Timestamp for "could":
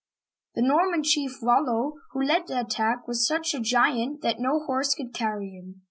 4.95-5.13